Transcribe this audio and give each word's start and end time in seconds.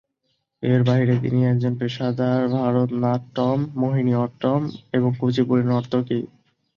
এর 0.63 0.81
বাইরে 0.83 1.13
তিনি 1.19 1.39
একজন 1.45 1.73
পেশাদার 1.79 2.41
ভরতনাট্যম, 2.53 3.59
মোহিনীঅট্টম 3.75 4.61
এবং 4.93 5.09
কুচিপুড়ি 5.19 5.63
নর্তকী। 5.65 6.19